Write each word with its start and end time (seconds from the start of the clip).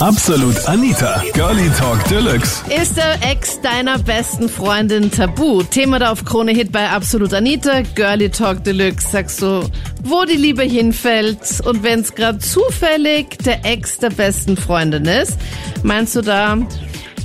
Absolut 0.00 0.66
Anita, 0.66 1.22
Girlie 1.34 1.70
Talk 1.78 2.02
Deluxe. 2.08 2.62
Ist 2.70 2.96
der 2.96 3.18
Ex 3.30 3.60
deiner 3.60 3.98
besten 3.98 4.48
Freundin 4.48 5.10
tabu? 5.10 5.62
Thema 5.62 5.98
da 5.98 6.10
auf 6.10 6.24
Krone 6.24 6.52
Hit 6.52 6.72
bei 6.72 6.88
Absolut 6.88 7.34
Anita, 7.34 7.82
Girlie 7.94 8.30
Talk 8.30 8.64
Deluxe. 8.64 9.10
Sagst 9.10 9.42
du, 9.42 9.62
wo 10.02 10.24
die 10.24 10.36
Liebe 10.36 10.62
hinfällt 10.62 11.60
und 11.66 11.82
wenn 11.82 12.00
es 12.00 12.14
gerade 12.14 12.38
zufällig 12.38 13.36
der 13.44 13.66
Ex 13.66 13.98
der 13.98 14.08
besten 14.08 14.56
Freundin 14.56 15.04
ist, 15.04 15.36
meinst 15.82 16.16
du 16.16 16.22
da, 16.22 16.56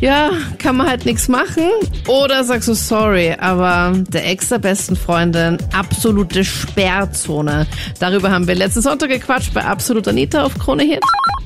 ja, 0.02 0.30
kann 0.59 0.77
man 0.77 0.88
halt 0.88 1.05
nichts 1.05 1.27
machen? 1.27 1.64
Oder 2.07 2.44
sagst 2.44 2.68
du 2.68 2.73
sorry, 2.73 3.36
aber 3.39 3.94
der 4.09 4.30
Ex 4.30 4.50
der 4.50 4.59
besten 4.59 4.95
Freundin, 4.95 5.57
absolute 5.77 6.44
Sperrzone. 6.44 7.66
Darüber 8.00 8.31
haben 8.31 8.48
wir 8.48 8.55
letzten 8.55 8.81
Sonntag 8.81 9.09
gequatscht 9.09 9.54
bei 9.54 9.63
Absolut 9.63 10.08
Anita 10.08 10.44
auf 10.44 10.58
Krone 10.59 10.84
Hit. 10.84 11.02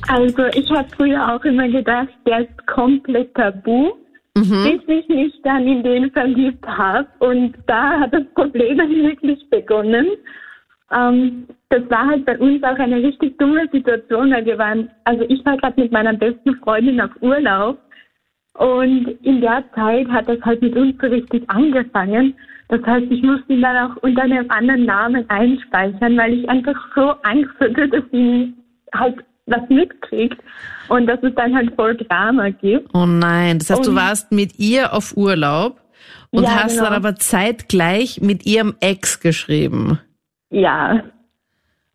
Also 0.08 0.44
ich 0.54 0.68
habe 0.70 0.88
früher 0.96 1.34
auch 1.34 1.44
immer 1.44 1.68
gedacht, 1.68 2.08
der 2.26 2.40
ist 2.40 2.66
komplett 2.66 3.34
tabu, 3.34 3.90
Mhm. 4.36 4.62
bis 4.86 4.96
ich 4.96 5.08
mich 5.08 5.34
dann 5.42 5.66
in 5.66 5.82
den 5.82 6.10
verliebt 6.12 6.64
habe. 6.64 7.08
Und 7.18 7.54
da 7.66 7.98
hat 8.00 8.14
das 8.14 8.22
Problem 8.34 8.78
dann 8.78 8.88
wirklich 8.90 9.38
begonnen. 9.50 10.06
Ähm, 10.92 11.46
das 11.68 11.82
war 11.90 12.06
halt 12.06 12.24
bei 12.26 12.38
uns 12.38 12.62
auch 12.62 12.78
eine 12.78 12.96
richtig 12.96 13.36
dumme 13.38 13.68
Situation, 13.72 14.30
weil 14.32 14.44
wir 14.46 14.56
waren, 14.58 14.88
also 15.04 15.24
ich 15.28 15.44
war 15.44 15.56
gerade 15.56 15.80
mit 15.80 15.90
meiner 15.92 16.14
besten 16.14 16.54
Freundin 16.62 17.00
auf 17.00 17.10
Urlaub 17.20 17.78
und 18.54 19.06
in 19.22 19.40
der 19.40 19.64
Zeit 19.74 20.08
hat 20.08 20.28
das 20.28 20.40
halt 20.42 20.60
mit 20.62 20.76
uns 20.76 20.94
so 21.00 21.06
richtig 21.06 21.48
angefangen. 21.48 22.34
Das 22.68 22.82
heißt, 22.84 23.06
ich 23.10 23.22
musste 23.22 23.52
ihn 23.52 23.62
dann 23.62 23.90
auch 23.90 23.96
unter 24.02 24.22
einem 24.22 24.50
anderen 24.50 24.84
Namen 24.84 25.28
einspeichern, 25.28 26.16
weil 26.16 26.34
ich 26.34 26.48
einfach 26.48 26.76
so 26.94 27.10
Angst 27.22 27.52
hatte, 27.58 27.88
dass 27.88 28.04
ihn 28.12 28.54
halt 28.94 29.16
was 29.46 29.68
mitkriegt 29.68 30.38
und 30.88 31.06
dass 31.06 31.18
es 31.22 31.34
dann 31.34 31.54
halt 31.56 31.74
voll 31.74 31.96
Drama 31.96 32.50
gibt. 32.50 32.88
Oh 32.94 33.06
nein, 33.06 33.58
das 33.58 33.70
heißt, 33.70 33.86
du 33.86 33.90
Und- 33.90 33.96
warst 33.96 34.30
mit 34.30 34.58
ihr 34.58 34.92
auf 34.92 35.16
Urlaub 35.16 35.80
und 36.30 36.44
Ja, 36.44 36.62
hast 36.64 36.76
genau. 36.76 36.84
dann 36.90 36.94
aber 36.94 37.16
zeitgleich 37.16 38.20
mit 38.20 38.46
ihrem 38.46 38.74
Ex 38.80 39.18
geschrieben. 39.20 39.98
Ja, 40.50 41.02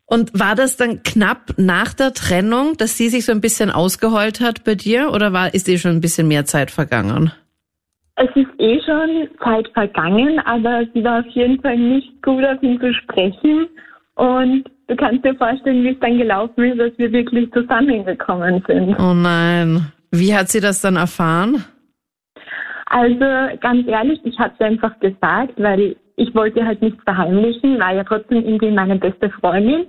Und 0.06 0.38
war 0.38 0.54
das 0.54 0.76
dann 0.76 1.02
knapp 1.02 1.54
nach 1.56 1.92
der 1.92 2.12
Trennung, 2.12 2.76
dass 2.76 2.96
sie 2.96 3.08
sich 3.08 3.24
so 3.24 3.32
ein 3.32 3.40
bisschen 3.40 3.70
ausgeheult 3.70 4.40
hat 4.40 4.62
bei 4.64 4.76
dir 4.76 5.10
oder 5.12 5.32
war, 5.32 5.52
ist 5.52 5.68
eh 5.68 5.78
schon 5.78 5.92
ein 5.92 6.00
bisschen 6.00 6.28
mehr 6.28 6.44
Zeit 6.44 6.70
vergangen? 6.70 7.32
es 8.16 8.30
ist 8.34 8.48
eh 8.58 8.80
schon 8.82 9.28
Zeit 9.42 9.68
vergangen, 9.74 10.38
aber 10.40 10.84
sie 10.94 11.04
war 11.04 11.20
auf 11.20 11.26
jeden 11.28 11.60
Fall 11.60 11.76
nicht 11.76 12.22
gut 12.22 12.44
auf 12.44 12.62
ihn 12.62 12.80
zu 12.80 12.92
sprechen 12.94 13.68
und 14.14 14.64
du 14.88 14.96
kannst 14.96 15.24
dir 15.24 15.34
vorstellen, 15.34 15.84
wie 15.84 15.90
es 15.90 16.00
dann 16.00 16.16
gelaufen 16.16 16.64
ist, 16.64 16.80
dass 16.80 16.98
wir 16.98 17.12
wirklich 17.12 17.52
zusammengekommen 17.52 18.64
sind. 18.66 18.98
Oh 18.98 19.12
nein. 19.12 19.92
Wie 20.10 20.34
hat 20.34 20.48
sie 20.48 20.60
das 20.60 20.80
dann 20.80 20.96
erfahren? 20.96 21.64
Also 22.86 23.58
ganz 23.60 23.86
ehrlich, 23.86 24.18
ich 24.24 24.38
habe 24.38 24.54
es 24.58 24.64
einfach 24.64 24.98
gesagt, 25.00 25.52
weil 25.56 25.96
ich 26.16 26.34
wollte 26.34 26.64
halt 26.64 26.82
nichts 26.82 27.02
verheimlichen, 27.04 27.78
war 27.78 27.94
ja 27.94 28.04
trotzdem 28.04 28.44
irgendwie 28.44 28.70
meine 28.70 28.96
beste 28.96 29.30
Freundin. 29.30 29.86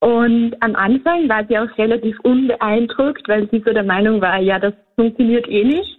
Und 0.00 0.54
am 0.60 0.76
Anfang 0.76 1.28
war 1.30 1.46
sie 1.46 1.58
auch 1.58 1.78
relativ 1.78 2.20
unbeeindruckt, 2.20 3.26
weil 3.26 3.48
sie 3.50 3.62
so 3.64 3.72
der 3.72 3.84
Meinung 3.84 4.20
war, 4.20 4.38
ja, 4.38 4.58
das 4.58 4.74
funktioniert 4.96 5.48
eh 5.48 5.64
nicht. 5.64 5.98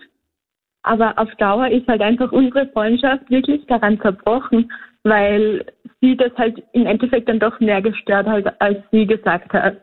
Aber 0.84 1.18
auf 1.18 1.34
Dauer 1.36 1.70
ist 1.70 1.88
halt 1.88 2.02
einfach 2.02 2.32
unsere 2.32 2.68
Freundschaft 2.68 3.28
wirklich 3.32 3.66
daran 3.66 4.00
zerbrochen, 4.02 4.72
weil 5.04 5.66
sie 6.02 6.16
das 6.16 6.32
halt 6.38 6.62
im 6.74 6.86
Endeffekt 6.86 7.28
dann 7.28 7.40
doch 7.40 7.60
mehr 7.60 7.82
gestört 7.82 8.28
hat, 8.28 8.62
als 8.62 8.78
sie 8.92 9.08
gesagt 9.08 9.52
hat. 9.54 9.82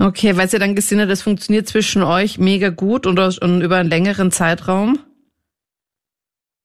Okay, 0.00 0.38
weil 0.38 0.48
sie 0.48 0.58
dann 0.58 0.74
gesehen 0.74 1.00
hat, 1.00 1.10
das 1.10 1.22
funktioniert 1.22 1.66
zwischen 1.66 2.02
euch 2.02 2.38
mega 2.38 2.70
gut 2.70 3.06
und, 3.06 3.18
und 3.18 3.60
über 3.60 3.76
einen 3.76 3.90
längeren 3.90 4.30
Zeitraum. 4.30 4.98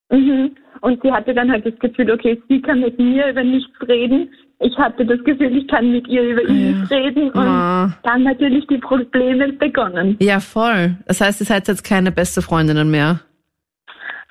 Mhm. 0.10 0.56
Und 0.84 1.02
sie 1.02 1.10
hatte 1.14 1.34
dann 1.34 1.50
halt 1.50 1.66
das 1.66 1.80
Gefühl, 1.80 2.12
okay, 2.12 2.42
sie 2.50 2.62
kann 2.62 2.82
mit 2.82 3.00
mir 3.00 3.30
über 3.30 3.42
nichts 3.42 3.72
reden. 3.88 4.30
Ich 4.60 4.78
hatte 4.78 5.06
das 5.06 5.24
Gefühl, 5.24 5.56
ich 5.56 5.66
kann 5.70 5.94
mit 5.94 6.06
ihr 6.10 6.22
über 6.24 6.42
ihn 6.44 6.72
nichts 6.82 6.92
reden. 6.92 7.30
Und 7.32 7.38
Ah. 7.40 7.98
dann 8.04 8.24
natürlich 8.24 8.68
die 8.68 8.80
Probleme 8.80 9.54
begonnen. 9.54 10.18
Ja, 10.20 10.42
voll. 10.42 10.98
Das 11.08 11.22
heißt, 11.22 11.40
ihr 11.40 11.46
seid 11.46 11.70
jetzt 11.70 11.84
keine 11.88 12.12
beste 12.12 12.42
Freundinnen 12.42 12.92
mehr. 12.92 13.22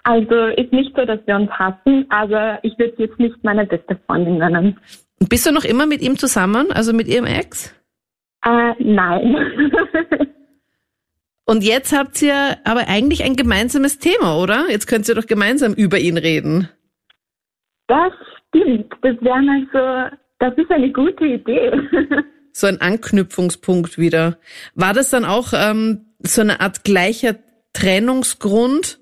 Also 0.04 0.34
ist 0.56 0.72
nicht 0.74 0.94
so, 0.94 1.06
dass 1.06 1.20
wir 1.26 1.36
uns 1.36 1.50
hassen, 1.52 2.04
aber 2.10 2.58
ich 2.62 2.78
würde 2.78 2.92
sie 2.98 3.04
jetzt 3.04 3.18
nicht 3.18 3.42
meine 3.42 3.64
beste 3.64 3.98
Freundin 4.06 4.36
nennen. 4.36 4.76
Bist 5.30 5.46
du 5.46 5.52
noch 5.52 5.64
immer 5.64 5.86
mit 5.86 6.02
ihm 6.02 6.18
zusammen, 6.18 6.70
also 6.70 6.92
mit 6.92 7.08
ihrem 7.08 7.24
Ex? 7.24 7.74
Äh, 8.44 8.74
nein. 8.78 9.36
Und 11.44 11.64
jetzt 11.64 11.96
habt 11.96 12.22
ihr 12.22 12.56
aber 12.64 12.88
eigentlich 12.88 13.24
ein 13.24 13.36
gemeinsames 13.36 13.98
Thema, 13.98 14.38
oder? 14.38 14.70
Jetzt 14.70 14.86
könnt 14.86 15.08
ihr 15.08 15.14
doch 15.14 15.26
gemeinsam 15.26 15.74
über 15.74 15.98
ihn 15.98 16.16
reden. 16.16 16.68
das 17.88 18.12
stimmt. 18.48 18.92
Das 19.02 19.16
wäre 19.20 19.42
mal 19.42 19.66
so, 19.72 20.16
das 20.38 20.56
ist 20.56 20.70
eine 20.70 20.92
gute 20.92 21.26
Idee. 21.26 21.72
So 22.54 22.66
ein 22.66 22.82
Anknüpfungspunkt 22.82 23.96
wieder. 23.96 24.36
War 24.74 24.92
das 24.92 25.08
dann 25.08 25.24
auch 25.24 25.54
ähm, 25.54 26.04
so 26.18 26.42
eine 26.42 26.60
Art 26.60 26.84
gleicher 26.84 27.36
Trennungsgrund 27.72 28.98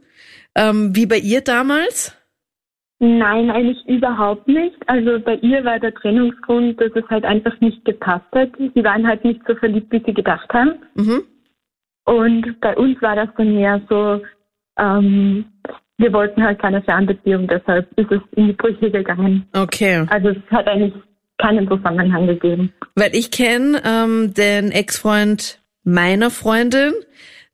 ähm, 0.54 0.94
wie 0.94 1.06
bei 1.06 1.18
ihr 1.18 1.40
damals? 1.40 2.16
Nein, 3.00 3.50
eigentlich 3.50 3.84
überhaupt 3.88 4.46
nicht. 4.46 4.76
Also 4.86 5.18
bei 5.20 5.36
ihr 5.36 5.64
war 5.64 5.80
der 5.80 5.94
Trennungsgrund, 5.94 6.80
dass 6.80 6.92
es 6.94 7.08
halt 7.08 7.24
einfach 7.24 7.58
nicht 7.60 7.84
gepasst 7.84 8.30
hat. 8.32 8.50
Sie 8.58 8.84
waren 8.84 9.06
halt 9.06 9.24
nicht 9.24 9.40
so 9.48 9.54
verliebt, 9.54 9.90
wie 9.90 10.02
sie 10.04 10.14
gedacht 10.14 10.48
haben. 10.52 10.74
Mhm. 10.94 11.22
Und 12.04 12.60
bei 12.60 12.76
uns 12.76 13.00
war 13.02 13.16
das 13.16 13.28
dann 13.36 13.54
mehr 13.54 13.80
so, 13.88 14.22
ähm, 14.78 15.44
wir 15.98 16.12
wollten 16.12 16.42
halt 16.42 16.58
keine 16.58 16.82
Fernbeziehung, 16.82 17.46
deshalb 17.46 17.86
ist 17.98 18.10
es 18.10 18.20
in 18.36 18.48
die 18.48 18.52
Brüche 18.54 18.90
gegangen. 18.90 19.46
Okay. 19.52 20.06
Also 20.08 20.30
es 20.30 20.36
hat 20.50 20.66
eigentlich 20.66 20.94
keinen 21.38 21.68
Zusammenhang 21.68 22.26
gegeben. 22.26 22.72
Weil 22.96 23.14
ich 23.14 23.30
kenne 23.30 23.82
ähm, 23.84 24.34
den 24.34 24.72
Ex-Freund 24.72 25.60
meiner 25.84 26.30
Freundin, 26.30 26.92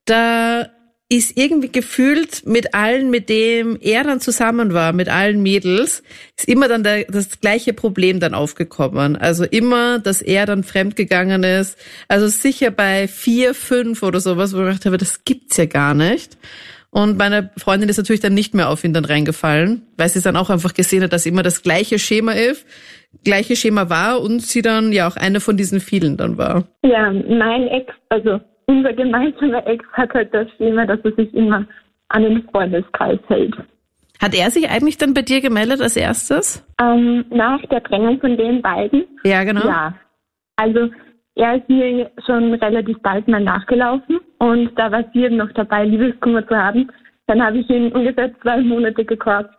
da 0.04 0.66
ist 1.08 1.38
irgendwie 1.38 1.70
gefühlt 1.70 2.44
mit 2.46 2.74
allen, 2.74 3.10
mit 3.10 3.28
dem 3.28 3.78
er 3.80 4.02
dann 4.02 4.20
zusammen 4.20 4.72
war, 4.72 4.92
mit 4.92 5.08
allen 5.08 5.40
Mädels, 5.40 6.02
ist 6.36 6.48
immer 6.48 6.66
dann 6.66 6.82
der, 6.82 7.04
das 7.04 7.40
gleiche 7.40 7.72
Problem 7.72 8.18
dann 8.18 8.34
aufgekommen. 8.34 9.14
Also 9.14 9.44
immer, 9.44 10.00
dass 10.00 10.20
er 10.20 10.46
dann 10.46 10.64
fremdgegangen 10.64 11.44
ist. 11.44 11.78
Also 12.08 12.26
sicher 12.26 12.72
bei 12.72 13.06
vier, 13.06 13.54
fünf 13.54 14.02
oder 14.02 14.18
sowas, 14.18 14.52
wo 14.52 14.58
ich 14.58 14.66
gedacht 14.66 14.86
habe, 14.86 14.98
das 14.98 15.22
gibt's 15.24 15.56
ja 15.56 15.66
gar 15.66 15.94
nicht. 15.94 16.36
Und 16.90 17.18
meine 17.18 17.50
Freundin 17.56 17.88
ist 17.88 17.98
natürlich 17.98 18.22
dann 18.22 18.34
nicht 18.34 18.54
mehr 18.54 18.68
auf 18.68 18.82
ihn 18.82 18.94
dann 18.94 19.04
reingefallen, 19.04 19.82
weil 19.96 20.08
sie 20.08 20.22
dann 20.22 20.34
auch 20.34 20.50
einfach 20.50 20.74
gesehen 20.74 21.02
hat, 21.02 21.12
dass 21.12 21.26
immer 21.26 21.42
das 21.42 21.62
gleiche 21.62 21.98
Schema 21.98 22.32
ist, 22.32 22.66
gleiche 23.22 23.54
Schema 23.54 23.90
war 23.90 24.20
und 24.20 24.40
sie 24.40 24.62
dann 24.62 24.92
ja 24.92 25.06
auch 25.06 25.16
eine 25.16 25.40
von 25.40 25.56
diesen 25.56 25.80
vielen 25.80 26.16
dann 26.16 26.36
war. 26.38 26.64
Ja, 26.82 27.12
mein 27.12 27.68
Ex, 27.68 27.92
also 28.08 28.40
unser 28.66 28.92
gemeinsamer 28.92 29.66
Ex 29.66 29.84
hat 29.92 30.12
halt 30.12 30.32
das 30.34 30.48
Schema, 30.56 30.86
dass 30.86 31.00
er 31.04 31.12
sich 31.12 31.32
immer 31.34 31.64
an 32.08 32.22
den 32.22 32.42
Freundeskreis 32.50 33.18
hält. 33.28 33.54
Hat 34.20 34.34
er 34.34 34.50
sich 34.50 34.68
eigentlich 34.70 34.96
dann 34.96 35.14
bei 35.14 35.22
dir 35.22 35.40
gemeldet 35.40 35.80
als 35.80 35.96
erstes? 35.96 36.64
Ähm, 36.80 37.24
nach 37.30 37.60
der 37.66 37.82
Trennung 37.82 38.18
von 38.20 38.36
den 38.36 38.62
beiden 38.62 39.04
Ja, 39.24 39.44
genau. 39.44 39.66
Ja, 39.66 39.94
also 40.56 40.88
er 41.34 41.56
ist 41.56 41.68
mir 41.68 42.10
schon 42.24 42.54
relativ 42.54 42.98
bald 43.02 43.28
mal 43.28 43.42
nachgelaufen 43.42 44.20
und 44.38 44.70
da 44.76 44.90
war 44.90 45.04
sie 45.12 45.24
eben 45.24 45.36
noch 45.36 45.52
dabei, 45.52 45.84
Liebeskummer 45.84 46.46
zu 46.48 46.56
haben. 46.56 46.90
Dann 47.26 47.42
habe 47.42 47.58
ich 47.58 47.68
ihn 47.68 47.92
ungefähr 47.92 48.32
zwei 48.40 48.60
Monate 48.62 49.04
gekorbt. 49.04 49.54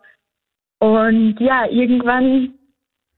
Und 0.79 1.35
ja, 1.39 1.67
irgendwann 1.69 2.53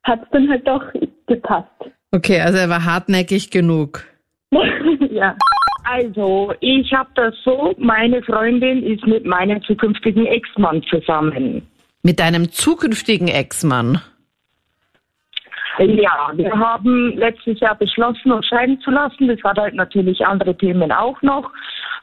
hat 0.03 0.23
es 0.23 0.29
dann 0.31 0.49
halt 0.49 0.67
doch 0.67 0.83
gepasst. 1.27 1.69
Okay, 2.11 2.41
also 2.41 2.57
er 2.57 2.69
war 2.69 2.83
hartnäckig 2.83 3.51
genug. 3.51 4.03
ja. 5.11 5.35
Also, 5.91 6.53
ich 6.59 6.93
habe 6.93 7.09
das 7.15 7.33
so, 7.43 7.73
meine 7.79 8.21
Freundin 8.21 8.83
ist 8.83 9.05
mit 9.07 9.25
meinem 9.25 9.61
zukünftigen 9.63 10.27
Ex-Mann 10.27 10.83
zusammen. 10.83 11.67
Mit 12.03 12.19
deinem 12.19 12.51
zukünftigen 12.51 13.27
Ex-Mann. 13.27 13.99
Ja, 15.79 16.31
wir 16.35 16.51
haben 16.51 17.17
letztes 17.17 17.59
Jahr 17.59 17.75
beschlossen, 17.75 18.31
uns 18.31 18.45
scheiden 18.47 18.79
zu 18.81 18.91
lassen. 18.91 19.29
Das 19.29 19.41
hat 19.43 19.57
halt 19.57 19.73
natürlich 19.75 20.23
andere 20.25 20.55
Themen 20.55 20.91
auch 20.91 21.19
noch. 21.21 21.49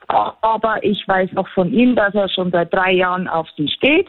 Aber 0.08 0.82
ich 0.82 1.06
weiß 1.06 1.30
auch 1.36 1.48
von 1.48 1.72
ihm, 1.72 1.94
dass 1.94 2.14
er 2.14 2.28
schon 2.28 2.50
seit 2.50 2.72
drei 2.72 2.92
Jahren 2.92 3.28
auf 3.28 3.46
sie 3.56 3.68
steht. 3.68 4.08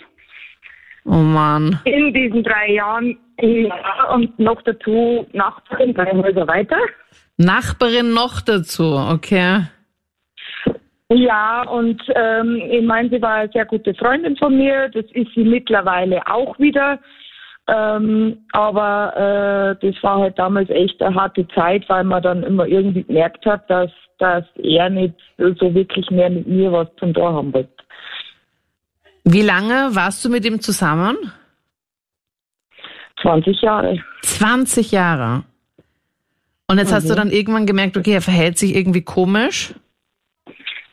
Oh 1.05 1.11
Mann. 1.11 1.79
In 1.83 2.13
diesen 2.13 2.43
drei 2.43 2.71
Jahren, 2.71 3.17
ja, 3.39 4.13
und 4.13 4.39
noch 4.39 4.61
dazu 4.63 5.27
Nachbarin, 5.33 5.93
drei 5.93 6.11
Häuser 6.13 6.47
weiter. 6.47 6.77
Nachbarin 7.37 8.13
noch 8.13 8.41
dazu, 8.41 8.95
okay. 8.95 9.63
Ja, 11.09 11.63
und 11.63 12.01
ähm, 12.15 12.61
ich 12.69 12.83
meine, 12.83 13.09
sie 13.09 13.21
war 13.21 13.35
eine 13.35 13.51
sehr 13.53 13.65
gute 13.65 13.93
Freundin 13.93 14.35
von 14.35 14.57
mir. 14.57 14.89
Das 14.89 15.05
ist 15.13 15.31
sie 15.35 15.43
mittlerweile 15.43 16.25
auch 16.27 16.59
wieder. 16.59 16.99
Ähm, 17.67 18.39
aber 18.51 19.77
äh, 19.81 19.85
das 19.85 20.03
war 20.03 20.19
halt 20.19 20.39
damals 20.39 20.69
echt 20.69 21.01
eine 21.01 21.15
harte 21.15 21.47
Zeit, 21.49 21.87
weil 21.87 22.03
man 22.03 22.23
dann 22.23 22.43
immer 22.43 22.65
irgendwie 22.65 23.03
gemerkt 23.03 23.45
hat, 23.45 23.69
dass, 23.69 23.91
dass 24.19 24.45
er 24.55 24.89
nicht 24.89 25.15
so 25.37 25.73
wirklich 25.73 26.09
mehr 26.09 26.29
mit 26.29 26.47
mir 26.47 26.71
was 26.71 26.87
zum 26.97 27.13
Tor 27.13 27.33
haben 27.33 27.53
wollte. 27.53 27.71
Wie 29.23 29.41
lange 29.41 29.95
warst 29.95 30.23
du 30.23 30.29
mit 30.29 30.45
ihm 30.45 30.61
zusammen? 30.61 31.17
20 33.21 33.61
Jahre. 33.61 33.97
20 34.21 34.91
Jahre. 34.91 35.43
Und 36.69 36.79
jetzt 36.79 36.91
mhm. 36.91 36.95
hast 36.95 37.09
du 37.09 37.13
mhm. 37.13 37.17
dann 37.17 37.31
irgendwann 37.31 37.65
gemerkt, 37.65 37.97
okay, 37.97 38.13
er 38.13 38.21
verhält 38.21 38.57
sich 38.57 38.75
irgendwie 38.75 39.01
komisch? 39.01 39.73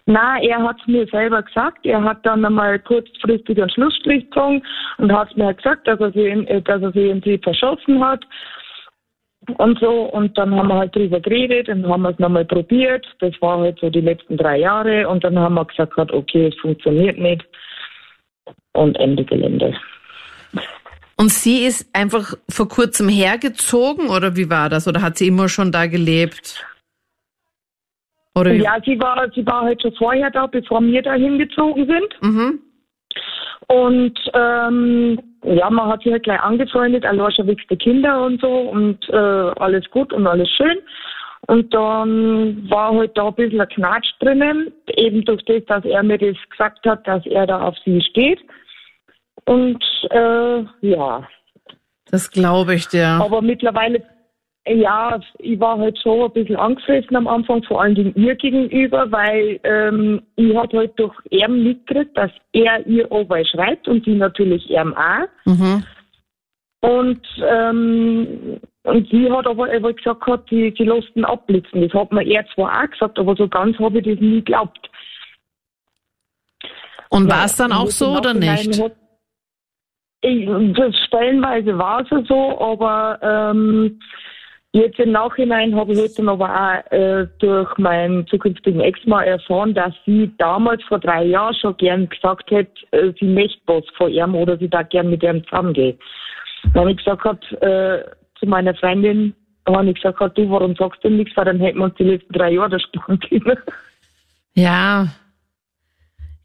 Na, 0.06 0.38
er 0.42 0.62
hat 0.62 0.76
es 0.80 0.86
mir 0.86 1.06
selber 1.06 1.42
gesagt. 1.42 1.86
Er 1.86 2.02
hat 2.04 2.24
dann 2.26 2.44
einmal 2.44 2.78
kurzfristig 2.78 3.58
einen 3.58 3.70
Schlussstrich 3.70 4.24
gezogen 4.24 4.62
und 4.98 5.10
hat 5.10 5.34
mir 5.36 5.46
halt 5.46 5.56
gesagt, 5.58 5.88
dass 5.88 5.98
er 5.98 6.12
sie, 6.12 6.26
äh, 6.26 6.60
dass 6.60 6.82
er 6.82 6.92
sie 6.92 7.06
irgendwie 7.06 7.38
verschossen 7.38 8.04
hat 8.04 8.24
und 9.56 9.78
so. 9.78 10.02
Und 10.02 10.36
dann 10.36 10.54
haben 10.54 10.68
wir 10.68 10.76
halt 10.76 10.94
drüber 10.94 11.20
geredet 11.20 11.68
und 11.70 11.88
haben 11.88 12.04
es 12.04 12.18
nochmal 12.18 12.44
probiert. 12.44 13.06
Das 13.20 13.32
war 13.40 13.58
halt 13.60 13.78
so 13.80 13.88
die 13.88 14.02
letzten 14.02 14.36
drei 14.36 14.58
Jahre. 14.58 15.08
Und 15.08 15.24
dann 15.24 15.38
haben 15.38 15.54
wir 15.54 15.64
gesagt, 15.64 15.96
okay, 15.96 16.48
es 16.48 16.60
funktioniert 16.60 17.18
nicht. 17.18 17.44
Und 18.74 18.96
Ende 18.96 19.24
Gelände. 19.24 19.74
Und 21.16 21.30
sie 21.30 21.64
ist 21.64 21.88
einfach 21.94 22.34
vor 22.48 22.68
kurzem 22.68 23.08
hergezogen 23.08 24.08
oder 24.08 24.36
wie 24.36 24.50
war 24.50 24.68
das? 24.68 24.88
Oder 24.88 25.00
hat 25.02 25.18
sie 25.18 25.28
immer 25.28 25.48
schon 25.48 25.70
da 25.70 25.86
gelebt? 25.86 26.64
Oder 28.34 28.52
ja, 28.52 28.76
sie 28.84 28.98
war, 28.98 29.30
sie 29.32 29.46
war 29.46 29.62
halt 29.62 29.80
schon 29.80 29.94
vorher 29.94 30.30
da, 30.30 30.46
bevor 30.46 30.82
wir 30.82 31.02
da 31.02 31.14
hingezogen 31.14 31.86
sind. 31.86 32.22
Mhm. 32.22 32.60
Und 33.68 34.18
ähm, 34.34 35.18
ja, 35.44 35.70
man 35.70 35.88
hat 35.88 36.02
sich 36.02 36.12
halt 36.12 36.24
gleich 36.24 36.40
angefreundet, 36.40 37.04
allein 37.04 37.32
schon 37.32 37.46
wegen 37.46 37.62
der 37.70 37.76
Kinder 37.76 38.24
und 38.24 38.40
so 38.40 38.48
und 38.48 39.08
äh, 39.08 39.16
alles 39.16 39.88
gut 39.90 40.12
und 40.12 40.26
alles 40.26 40.48
schön. 40.50 40.78
Und 41.46 41.72
dann 41.74 42.68
war 42.70 42.94
halt 42.94 43.16
da 43.16 43.28
ein 43.28 43.34
bisschen 43.34 43.60
ein 43.60 43.68
Knatsch 43.68 44.10
drinnen, 44.20 44.72
eben 44.96 45.24
durch 45.24 45.44
das, 45.44 45.64
dass 45.66 45.84
er 45.84 46.02
mir 46.02 46.18
das 46.18 46.36
gesagt 46.50 46.84
hat, 46.86 47.06
dass 47.06 47.24
er 47.26 47.46
da 47.46 47.60
auf 47.60 47.76
sie 47.84 48.00
steht. 48.00 48.40
Und 49.44 49.82
äh, 50.10 50.64
ja. 50.80 51.28
Das 52.10 52.30
glaube 52.30 52.74
ich 52.74 52.88
dir. 52.88 53.06
Aber 53.06 53.42
mittlerweile 53.42 54.02
ja, 54.66 55.20
ich 55.38 55.60
war 55.60 55.78
halt 55.78 55.98
schon 55.98 56.22
ein 56.22 56.32
bisschen 56.32 56.56
angefressen 56.56 57.16
am 57.16 57.26
Anfang, 57.26 57.62
vor 57.64 57.82
allen 57.82 57.94
Dingen 57.94 58.14
ihr 58.16 58.34
gegenüber, 58.34 59.10
weil 59.12 59.60
ähm, 59.62 60.22
ich 60.36 60.56
habe 60.56 60.78
halt 60.78 60.98
durch 60.98 61.14
ihn 61.30 61.64
mitgekriegt, 61.64 62.16
dass 62.16 62.30
er 62.52 62.86
ihr 62.86 63.10
aber 63.12 63.44
schreibt 63.44 63.86
und 63.88 64.04
sie 64.04 64.14
natürlich 64.14 64.68
ihm 64.70 64.94
auch. 64.94 65.28
Mhm. 65.44 65.84
Und, 66.80 67.26
ähm, 67.42 68.60
und 68.84 69.08
sie 69.10 69.30
hat 69.30 69.46
aber, 69.46 69.70
aber 69.70 69.92
gesagt, 69.92 70.26
hat, 70.26 70.44
sie, 70.48 70.74
sie 70.76 70.84
lässt 70.84 71.14
ihn 71.14 71.24
abblitzen. 71.24 71.82
Das 71.82 71.92
hat 71.92 72.12
mir 72.12 72.26
er 72.26 72.46
zwar 72.54 72.84
auch 72.84 72.90
gesagt, 72.90 73.18
aber 73.18 73.36
so 73.36 73.48
ganz 73.48 73.78
habe 73.78 73.98
ich 73.98 74.04
das 74.04 74.20
nie 74.20 74.36
geglaubt. 74.36 74.90
Und 77.10 77.30
war 77.30 77.44
es 77.44 77.56
dann 77.56 77.72
auch 77.72 77.86
so 77.88 78.16
oder 78.16 78.34
nicht? 78.34 78.82
Hat, 78.82 78.92
ich, 80.24 80.74
das 80.74 80.96
stellenweise 81.06 81.76
war 81.76 82.00
es 82.00 82.28
so, 82.28 82.60
aber 82.60 83.18
ähm, 83.22 83.98
Jetzt 84.74 84.98
im 84.98 85.12
Nachhinein 85.12 85.72
habe 85.76 85.92
ich 85.92 86.00
heute 86.00 86.28
aber 86.28 86.50
auch 86.50 86.92
äh, 86.92 87.28
durch 87.38 87.78
meinen 87.78 88.26
zukünftigen 88.26 88.80
Ex-Mann 88.80 89.22
erfahren, 89.22 89.72
dass 89.72 89.94
sie 90.04 90.34
damals 90.38 90.82
vor 90.88 90.98
drei 90.98 91.26
Jahren 91.26 91.54
schon 91.54 91.76
gern 91.76 92.08
gesagt 92.08 92.50
hätte, 92.50 92.72
äh, 92.90 93.12
sie 93.20 93.26
möchte 93.26 93.60
was 93.66 93.84
von 93.96 94.10
ihm 94.10 94.34
oder 94.34 94.58
sie 94.58 94.68
da 94.68 94.82
gern 94.82 95.10
mit 95.10 95.22
ihm 95.22 95.44
zusammengehen. 95.44 95.96
Dann 96.74 96.88
ich 96.88 96.96
gesagt 96.96 97.52
äh, 97.62 98.02
zu 98.36 98.46
meiner 98.46 98.74
Freundin, 98.74 99.32
habe 99.68 99.90
ich 99.90 99.94
gesagt, 99.94 100.36
du, 100.36 100.50
warum 100.50 100.74
sagst 100.74 101.04
du 101.04 101.08
nichts, 101.08 101.36
weil 101.36 101.44
dann 101.44 101.60
hätten 101.60 101.78
wir 101.78 101.84
uns 101.84 101.94
die 101.94 102.02
letzten 102.02 102.32
drei 102.32 102.50
Jahre 102.50 102.70
da 102.70 102.80
sparen 102.80 103.20
können. 103.28 103.56
Ja. 104.54 105.06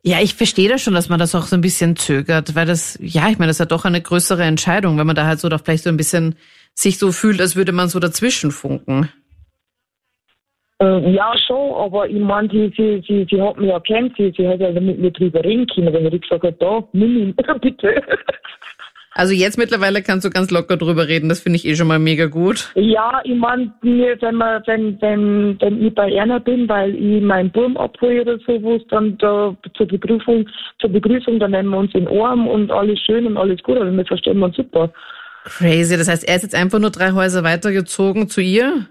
Ja, 0.02 0.22
ich 0.22 0.34
verstehe 0.36 0.70
das 0.70 0.82
schon, 0.82 0.94
dass 0.94 1.10
man 1.10 1.20
das 1.20 1.36
auch 1.36 1.44
so 1.44 1.56
ein 1.56 1.62
bisschen 1.62 1.98
zögert, 1.98 2.56
weil 2.56 2.66
das, 2.66 2.98
ja, 3.02 3.30
ich 3.30 3.38
meine, 3.38 3.50
das 3.50 3.58
ist 3.58 3.60
ja 3.60 3.66
doch 3.66 3.84
eine 3.84 4.02
größere 4.02 4.44
Entscheidung, 4.44 4.98
wenn 4.98 5.08
man 5.08 5.16
da 5.16 5.26
halt 5.26 5.40
so 5.40 5.50
doch 5.50 5.62
vielleicht 5.62 5.84
so 5.84 5.90
ein 5.90 5.98
bisschen 5.98 6.36
sich 6.74 6.98
so 6.98 7.12
fühlt, 7.12 7.42
als 7.42 7.58
würde 7.58 7.74
man 7.74 7.90
so 7.90 8.00
dazwischen 8.00 8.52
funken. 8.52 9.10
Äh, 10.82 11.12
ja, 11.12 11.34
schon, 11.46 11.76
aber 11.76 12.08
ich 12.08 12.22
meine, 12.22 12.48
sie, 12.50 12.72
sie, 12.78 13.04
sie, 13.06 13.28
sie 13.30 13.42
hat 13.42 13.58
mich 13.58 13.68
ja 13.70 13.80
kennt, 13.82 14.16
sie, 14.16 14.32
sie 14.38 14.48
hat 14.48 14.62
ja 14.62 14.72
mit 14.72 14.98
mir 14.98 15.12
drüber 15.12 15.44
reden 15.44 15.68
können, 15.68 15.94
wenn 15.94 16.06
ich 16.06 16.22
gesagt 16.22 16.44
habe, 16.44 16.56
da, 16.58 16.82
nimm 16.94 17.18
ihn, 17.18 17.36
bitte. 17.62 18.02
Also 19.12 19.34
jetzt 19.34 19.58
mittlerweile 19.58 20.04
kannst 20.04 20.26
du 20.26 20.30
ganz 20.30 20.52
locker 20.52 20.78
drüber 20.78 21.08
reden, 21.08 21.30
das 21.30 21.40
finde 21.40 21.58
ich 21.58 21.66
eh 21.66 21.76
schon 21.76 21.88
mal 21.88 22.00
mega 22.00 22.28
gut. 22.28 22.72
Ja, 22.76 23.22
ich 23.24 23.36
meine, 23.36 23.74
wenn, 23.82 24.36
man, 24.36 24.62
wenn, 24.68 25.02
wenn, 25.02 25.60
wenn 25.60 25.86
ich 25.86 25.96
bei 25.96 26.12
Erna 26.12 26.38
bin, 26.38 26.70
weil 26.70 26.94
ich 26.96 27.22
meinen 27.22 27.52
Burm 27.52 27.76
abhole 27.76 28.22
oder 28.22 28.38
sowas, 28.40 28.82
dann 28.90 29.18
da 29.18 29.56
zur 29.76 29.88
Begrüßung, 29.88 30.48
zur 30.80 30.90
Begrüßung, 30.92 31.40
dann 31.40 31.52
nehmen 31.52 31.70
wir 31.70 31.78
uns 31.78 31.94
in 31.96 32.06
den 32.06 32.22
Arm 32.22 32.48
und 32.48 32.72
alles 32.72 33.00
schön 33.00 33.26
und 33.26 33.38
alles 33.38 33.62
gut, 33.64 33.78
also 33.78 33.96
wir 33.96 34.06
verstehen 34.06 34.44
uns 34.44 34.56
super. 34.56 34.94
Crazy. 35.46 35.98
Das 35.98 36.08
heißt, 36.08 36.28
er 36.28 36.36
ist 36.36 36.44
jetzt 36.44 36.56
einfach 36.56 36.80
nur 36.80 36.92
drei 36.92 37.14
Häuser 37.14 37.44
weitergezogen 37.44 38.30
zu 38.30 38.42
ihr? 38.42 38.86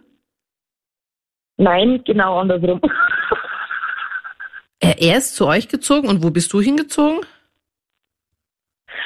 Nein, 1.56 2.02
genau 2.04 2.38
andersrum. 2.38 2.80
Er, 4.80 5.00
er 5.00 5.18
ist 5.18 5.34
zu 5.34 5.46
euch 5.46 5.68
gezogen 5.68 6.08
und 6.08 6.22
wo 6.22 6.30
bist 6.30 6.52
du 6.52 6.60
hingezogen? 6.60 7.20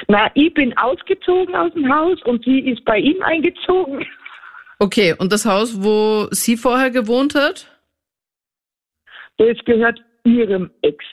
Na, 0.07 0.29
ich 0.33 0.53
bin 0.53 0.77
ausgezogen 0.77 1.55
aus 1.55 1.73
dem 1.73 1.93
Haus 1.93 2.21
und 2.23 2.43
sie 2.43 2.59
ist 2.59 2.83
bei 2.85 2.97
ihm 2.97 3.21
eingezogen. 3.21 4.05
Okay, 4.79 5.15
und 5.17 5.31
das 5.31 5.45
Haus, 5.45 5.83
wo 5.83 6.27
sie 6.31 6.57
vorher 6.57 6.91
gewohnt 6.91 7.35
hat? 7.35 7.67
Das 9.37 9.57
gehört 9.65 9.99
ihrem 10.23 10.71
Ex. 10.81 11.03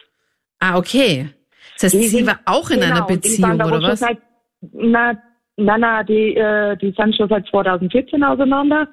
Ah, 0.58 0.76
okay. 0.76 1.30
Das 1.74 1.84
heißt, 1.84 1.94
die 1.94 2.08
sie 2.08 2.26
war 2.26 2.40
auch 2.44 2.70
in 2.70 2.80
genau, 2.80 2.96
einer 2.96 3.06
Beziehung, 3.06 3.54
oder 3.54 3.82
was? 3.82 4.00
Seit, 4.00 4.18
na, 4.72 5.14
Nein, 5.60 5.80
nein, 5.80 6.06
die, 6.06 6.36
äh, 6.36 6.76
die 6.76 6.94
sind 6.96 7.14
schon 7.16 7.28
seit 7.28 7.46
2014 7.48 8.24
auseinander. 8.24 8.88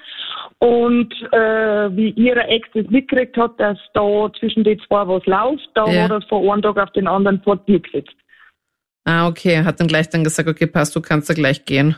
Und 0.60 1.14
äh, 1.32 1.96
wie 1.96 2.10
ihre 2.12 2.44
Ex 2.48 2.68
das 2.74 2.88
mitgekriegt 2.88 3.38
hat, 3.38 3.60
dass 3.60 3.78
da 3.94 4.30
zwischen 4.40 4.64
den 4.64 4.80
zwei 4.80 5.08
was 5.08 5.26
läuft, 5.26 5.70
da 5.76 5.86
ja. 5.86 6.04
hat 6.04 6.12
er 6.12 6.22
von 6.24 6.50
einem 6.50 6.62
Tag 6.62 6.78
auf 6.78 6.92
den 6.92 7.08
anderen 7.08 7.42
vor 7.42 7.58
dir 7.58 7.80
gesetzt. 7.80 8.16
Ah, 9.08 9.28
okay. 9.28 9.64
Hat 9.64 9.80
dann 9.80 9.88
gleich 9.88 10.10
dann 10.10 10.26
gesagt, 10.26 10.50
okay, 10.50 10.68
passt, 10.68 10.94
du 10.94 11.02
kannst 11.02 11.30
da 11.30 11.34
gleich 11.34 11.64
gehen. 11.64 11.96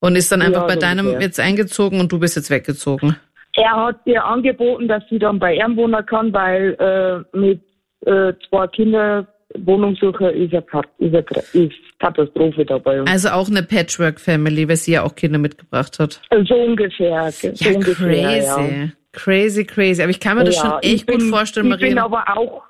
Und 0.00 0.16
ist 0.16 0.30
dann 0.30 0.42
einfach 0.42 0.62
ja, 0.62 0.66
bei 0.66 0.76
deinem 0.76 1.12
ja. 1.12 1.20
jetzt 1.20 1.40
eingezogen 1.40 1.98
und 1.98 2.12
du 2.12 2.18
bist 2.18 2.36
jetzt 2.36 2.50
weggezogen. 2.50 3.16
Er 3.54 3.74
hat 3.74 4.04
dir 4.04 4.22
angeboten, 4.22 4.86
dass 4.86 5.02
sie 5.08 5.18
dann 5.18 5.38
bei 5.38 5.54
ihm 5.54 5.76
wohnen 5.76 6.04
kann, 6.04 6.30
weil 6.34 6.74
äh, 6.78 7.36
mit 7.36 7.62
äh, 8.04 8.34
zwei 8.48 8.66
Kindern 8.66 9.26
Wohnungssuche 9.56 10.30
ist 10.30 10.52
ist 10.52 11.72
Katastrophe 12.00 12.66
dabei. 12.66 13.00
Also 13.08 13.30
auch 13.30 13.48
eine 13.48 13.62
Patchwork-Family, 13.62 14.68
weil 14.68 14.76
sie 14.76 14.92
ja 14.92 15.04
auch 15.04 15.14
Kinder 15.14 15.38
mitgebracht 15.38 15.98
hat. 15.98 16.20
So 16.46 16.54
ungefähr. 16.54 17.30
So 17.30 17.48
ja, 17.48 17.74
ungefähr, 17.74 18.08
crazy. 18.08 18.82
Ja. 18.82 18.88
Crazy, 19.12 19.64
crazy. 19.64 20.02
Aber 20.02 20.10
ich 20.10 20.20
kann 20.20 20.36
mir 20.36 20.44
das 20.44 20.56
schon 20.56 20.72
echt 20.82 21.06
gut 21.06 21.22
vorstellen, 21.22 21.68
Maria. 21.68 21.86
Ich 21.86 21.94
bin 21.94 21.98
aber 21.98 22.24
auch 22.36 22.64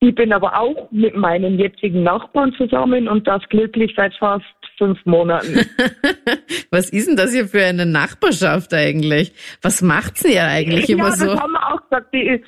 ich 0.00 0.14
bin 0.14 0.32
aber 0.32 0.58
auch 0.58 0.90
mit 0.90 1.16
meinen 1.16 1.58
jetzigen 1.58 2.02
Nachbarn 2.02 2.52
zusammen 2.54 3.08
und 3.08 3.26
das 3.26 3.42
glücklich 3.48 3.92
seit 3.96 4.14
fast 4.16 4.44
fünf 4.76 4.98
Monaten. 5.06 5.66
Was 6.70 6.90
ist 6.90 7.08
denn 7.08 7.16
das 7.16 7.32
hier 7.32 7.46
für 7.46 7.64
eine 7.64 7.86
Nachbarschaft 7.86 8.74
eigentlich? 8.74 9.32
Was 9.62 9.82
macht 9.82 10.18
sie 10.18 10.34
ja 10.34 10.46
eigentlich 10.46 10.90
immer 10.90 11.08
ja, 11.08 11.12
so? 11.12 11.26
Das 11.26 11.40
haben 11.40 11.52
wir 11.52 11.72
auch 11.72 11.80
gesagt. 11.82 12.12
Die, 12.12 12.44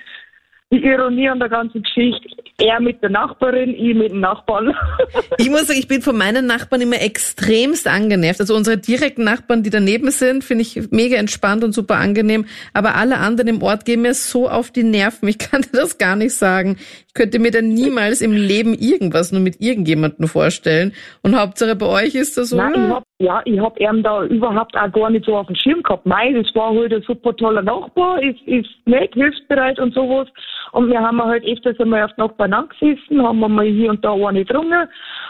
die 0.72 0.84
Ironie 0.84 1.28
an 1.28 1.38
der 1.38 1.48
ganzen 1.48 1.82
Geschichte, 1.82 2.28
er 2.58 2.80
mit 2.80 3.02
der 3.02 3.10
Nachbarin, 3.10 3.74
ich 3.74 3.94
mit 3.94 4.12
dem 4.12 4.20
Nachbarn. 4.20 4.74
ich 5.38 5.50
muss 5.50 5.66
sagen, 5.66 5.78
ich 5.78 5.88
bin 5.88 6.00
von 6.00 6.16
meinen 6.16 6.46
Nachbarn 6.46 6.80
immer 6.80 7.00
extremst 7.00 7.86
angenervt. 7.86 8.40
Also 8.40 8.54
unsere 8.54 8.78
direkten 8.78 9.24
Nachbarn, 9.24 9.62
die 9.62 9.70
daneben 9.70 10.10
sind, 10.10 10.42
finde 10.42 10.62
ich 10.62 10.90
mega 10.90 11.16
entspannt 11.16 11.64
und 11.64 11.72
super 11.72 11.96
angenehm. 11.96 12.46
Aber 12.72 12.94
alle 12.94 13.18
anderen 13.18 13.48
im 13.48 13.62
Ort 13.62 13.84
gehen 13.84 14.02
mir 14.02 14.14
so 14.14 14.48
auf 14.48 14.70
die 14.70 14.84
Nerven. 14.84 15.28
Ich 15.28 15.38
kann 15.38 15.62
dir 15.72 15.72
das 15.72 15.98
gar 15.98 16.16
nicht 16.16 16.34
sagen. 16.34 16.76
Ich 17.08 17.14
könnte 17.14 17.38
mir 17.38 17.50
dann 17.50 17.68
niemals 17.68 18.22
im 18.22 18.32
Leben 18.32 18.74
irgendwas 18.74 19.32
nur 19.32 19.42
mit 19.42 19.60
irgendjemandem 19.60 20.26
vorstellen. 20.26 20.92
Und 21.22 21.38
Hauptsache 21.38 21.76
bei 21.76 21.86
euch 21.86 22.14
ist 22.14 22.38
das 22.38 22.50
so. 22.50 22.56
Nein, 22.56 22.72
ich 22.74 22.90
hab, 22.90 23.04
ja, 23.18 23.42
ich 23.44 23.60
hab 23.60 23.78
ihn 23.78 24.02
da 24.02 24.24
überhaupt 24.24 24.76
auch 24.76 24.92
gar 24.92 25.10
nicht 25.10 25.26
so 25.26 25.36
auf 25.36 25.46
dem 25.46 25.56
Schirm 25.56 25.82
gehabt. 25.82 26.06
Nein, 26.06 26.34
das 26.34 26.54
war 26.54 26.74
halt 26.74 26.92
ein 26.92 27.02
super 27.02 27.36
toller 27.36 27.62
Nachbar, 27.62 28.22
ist, 28.22 28.40
ist 28.46 28.68
nett, 28.86 29.12
hilfsbereit 29.12 29.78
und 29.78 29.92
sowas. 29.92 30.28
Und 30.72 30.88
wir 30.88 31.00
haben 31.00 31.22
halt 31.22 31.44
öfters 31.44 31.78
einmal 31.80 32.04
auf 32.04 32.16
Nachbarn 32.16 32.52
angesessen, 32.52 33.22
haben 33.22 33.40
wir 33.40 33.48
mal 33.48 33.66
hier 33.66 33.90
und 33.90 34.04
da 34.04 34.12
eine 34.12 34.44
getrunken. 34.44 34.88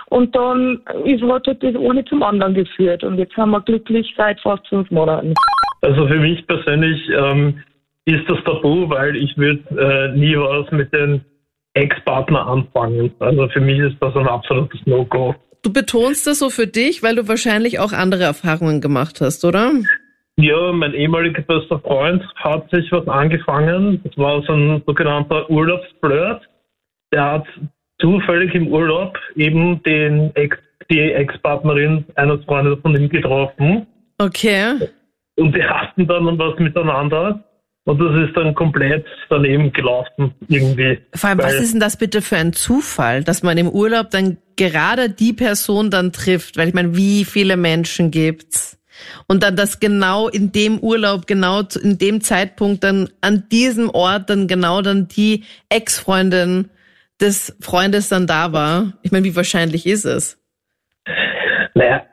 Und 0.08 0.34
dann 0.34 0.80
ist 1.04 1.22
halt 1.22 1.46
das 1.46 1.74
eine 1.74 2.04
zum 2.04 2.22
anderen 2.22 2.54
geführt. 2.54 3.04
Und 3.04 3.18
jetzt 3.18 3.36
haben 3.36 3.50
wir 3.50 3.60
glücklich 3.60 4.12
seit 4.16 4.40
fast 4.40 4.66
fünf 4.68 4.90
Monaten. 4.90 5.34
Also 5.82 6.06
für 6.06 6.18
mich 6.18 6.46
persönlich 6.46 7.00
ähm, 7.10 7.62
ist 8.06 8.28
das 8.28 8.38
tabu, 8.44 8.88
weil 8.88 9.16
ich 9.16 9.36
würde 9.36 9.62
äh, 9.78 10.16
nie 10.16 10.36
was 10.36 10.70
mit 10.70 10.92
den 10.92 11.24
Ex-Partner 11.74 12.46
anfangen. 12.46 13.12
Also 13.18 13.48
für 13.48 13.60
mich 13.60 13.78
ist 13.78 13.96
das 14.00 14.14
ein 14.16 14.26
absolutes 14.26 14.80
No-Go. 14.86 15.34
Du 15.62 15.72
betonst 15.72 16.26
das 16.26 16.38
so 16.38 16.48
für 16.48 16.66
dich, 16.66 17.02
weil 17.02 17.16
du 17.16 17.28
wahrscheinlich 17.28 17.80
auch 17.80 17.92
andere 17.92 18.22
Erfahrungen 18.22 18.80
gemacht 18.80 19.20
hast, 19.20 19.44
oder? 19.44 19.72
Ja, 20.38 20.70
mein 20.72 20.92
ehemaliger 20.92 21.42
bester 21.42 21.78
Freund 21.78 22.22
hat 22.36 22.70
sich 22.70 22.92
was 22.92 23.08
angefangen. 23.08 24.00
Das 24.04 24.16
war 24.18 24.42
so 24.42 24.52
ein 24.52 24.82
sogenannter 24.86 25.48
Urlaubsflirt. 25.48 26.42
Der 27.12 27.24
hat 27.32 27.46
zufällig 28.00 28.54
im 28.54 28.68
Urlaub 28.68 29.18
eben 29.34 29.82
den 29.84 30.34
Ex, 30.36 30.58
die 30.90 31.00
Ex-Partnerin 31.12 32.04
eines 32.16 32.44
Freundes 32.44 32.78
von 32.82 32.94
ihm 32.94 33.08
getroffen. 33.08 33.86
Okay. 34.18 34.90
Und 35.36 35.54
die 35.54 35.64
hatten 35.64 36.06
dann 36.06 36.38
was 36.38 36.58
miteinander. 36.58 37.42
Und 37.84 38.00
das 38.00 38.28
ist 38.28 38.36
dann 38.36 38.52
komplett 38.54 39.06
daneben 39.30 39.72
gelaufen, 39.72 40.34
irgendwie. 40.48 40.98
Vor 41.14 41.30
allem, 41.30 41.38
was 41.38 41.54
ist 41.54 41.72
denn 41.72 41.80
das 41.80 41.96
bitte 41.96 42.20
für 42.20 42.36
ein 42.36 42.52
Zufall, 42.52 43.22
dass 43.22 43.44
man 43.44 43.56
im 43.58 43.68
Urlaub 43.68 44.10
dann 44.10 44.38
gerade 44.56 45.08
die 45.08 45.32
Person 45.32 45.90
dann 45.90 46.10
trifft? 46.10 46.56
Weil 46.56 46.68
ich 46.68 46.74
meine, 46.74 46.96
wie 46.96 47.24
viele 47.24 47.56
Menschen 47.56 48.10
gibt's? 48.10 48.76
Und 49.26 49.42
dann 49.42 49.56
das 49.56 49.80
genau 49.80 50.28
in 50.28 50.52
dem 50.52 50.78
Urlaub, 50.78 51.26
genau 51.26 51.62
in 51.82 51.98
dem 51.98 52.20
Zeitpunkt 52.20 52.84
dann 52.84 53.08
an 53.20 53.44
diesem 53.50 53.90
Ort 53.90 54.30
dann 54.30 54.48
genau 54.48 54.82
dann 54.82 55.08
die 55.08 55.44
Ex-Freundin 55.68 56.70
des 57.20 57.56
Freundes 57.60 58.08
dann 58.08 58.26
da 58.26 58.52
war. 58.52 58.92
Ich 59.02 59.12
meine, 59.12 59.24
wie 59.24 59.36
wahrscheinlich 59.36 59.86
ist 59.86 60.04
es? 60.04 60.38
Naja, 61.74 62.04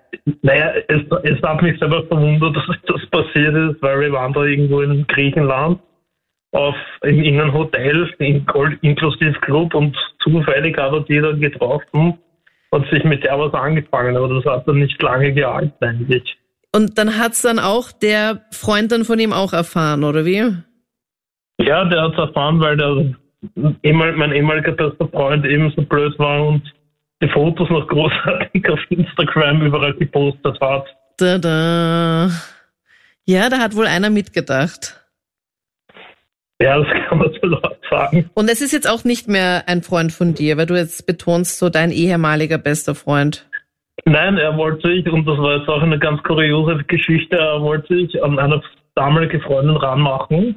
naja, 0.41 0.73
es, 0.87 1.01
es 1.23 1.41
hat 1.41 1.61
mich 1.61 1.77
selber 1.79 2.05
verwundert, 2.07 2.55
dass 2.67 2.77
das 2.87 3.05
passiert 3.09 3.55
ist, 3.55 3.81
weil 3.81 3.99
wir 4.01 4.11
waren 4.11 4.33
da 4.33 4.43
irgendwo 4.43 4.81
in 4.81 5.05
Griechenland 5.07 5.79
auf, 6.51 6.75
in, 7.03 7.23
in 7.23 7.39
einem 7.39 7.53
Hotel, 7.53 8.09
in, 8.19 8.45
inklusive 8.81 9.39
Club 9.41 9.73
und 9.73 9.97
zufällig 10.19 10.77
hat 10.77 11.09
die 11.09 11.19
dann 11.19 11.41
getroffen 11.41 12.17
und 12.69 12.89
sich 12.89 13.03
mit 13.03 13.23
der 13.23 13.37
was 13.39 13.53
angefangen, 13.53 14.15
aber 14.15 14.29
das 14.29 14.45
hat 14.45 14.67
dann 14.67 14.79
nicht 14.79 15.01
lange 15.01 15.33
gehalten 15.33 15.83
eigentlich. 15.83 16.37
Und 16.75 16.97
dann 16.97 17.19
hat's 17.19 17.43
dann 17.43 17.59
auch 17.59 17.91
der 17.91 18.45
Freund 18.51 18.91
dann 18.91 19.05
von 19.05 19.19
ihm 19.19 19.31
auch 19.31 19.53
erfahren, 19.53 20.03
oder 20.03 20.25
wie? 20.25 20.53
Ja, 21.59 21.85
der 21.85 22.01
hat's 22.01 22.17
erfahren, 22.17 22.59
weil 22.59 22.77
der 22.77 23.13
mein 23.55 24.31
ehemaliger 24.31 24.71
bester 24.71 25.07
Freund 25.09 25.45
eben 25.45 25.71
so 25.75 25.83
blöd 25.83 26.17
war 26.17 26.47
und 26.47 26.63
die 27.21 27.29
Fotos 27.29 27.69
noch 27.69 27.87
großartig 27.87 28.69
auf 28.69 28.79
Instagram 28.89 29.61
überall 29.61 29.93
gepostet 29.93 30.59
hat. 30.61 30.85
Da, 31.17 31.37
da. 31.37 32.29
Ja, 33.25 33.49
da 33.49 33.59
hat 33.59 33.75
wohl 33.75 33.87
einer 33.87 34.09
mitgedacht. 34.09 34.99
Ja, 36.61 36.79
das 36.79 36.87
kann 37.07 37.17
man 37.17 37.29
so 37.41 37.47
laut 37.47 37.77
sagen. 37.89 38.29
Und 38.33 38.49
es 38.49 38.61
ist 38.61 38.71
jetzt 38.71 38.89
auch 38.89 39.03
nicht 39.03 39.27
mehr 39.27 39.63
ein 39.67 39.83
Freund 39.83 40.11
von 40.11 40.33
dir, 40.33 40.57
weil 40.57 40.65
du 40.65 40.75
jetzt 40.75 41.05
betonst, 41.05 41.59
so 41.59 41.69
dein 41.69 41.91
ehemaliger 41.91 42.57
bester 42.57 42.95
Freund. 42.95 43.45
Nein, 44.05 44.37
er 44.37 44.57
wollte 44.57 44.87
sich, 44.87 45.07
und 45.07 45.25
das 45.27 45.37
war 45.37 45.57
jetzt 45.57 45.69
auch 45.69 45.81
eine 45.81 45.99
ganz 45.99 46.21
kuriose 46.23 46.83
Geschichte, 46.85 47.37
er 47.37 47.61
wollte 47.61 47.95
sich 47.95 48.23
an 48.23 48.39
eine 48.39 48.61
damalige 48.95 49.39
Freundin 49.39 49.77
ranmachen, 49.77 50.55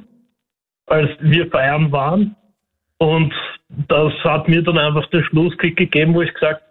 als 0.87 1.09
wir 1.19 1.47
feiern 1.47 1.91
waren. 1.91 2.35
Und 2.97 3.33
das 3.87 4.13
hat 4.23 4.47
mir 4.47 4.63
dann 4.63 4.77
einfach 4.77 5.05
den 5.09 5.23
Schlusskick 5.23 5.77
gegeben, 5.77 6.13
wo 6.13 6.21
ich 6.21 6.33
gesagt 6.33 6.61